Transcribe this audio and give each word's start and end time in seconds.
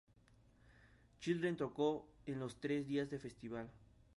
Children 1.19 1.57
tocó 1.57 2.09
en 2.25 2.39
los 2.39 2.59
tres 2.59 2.87
días 2.87 3.11
de 3.11 3.19
festival. 3.19 3.69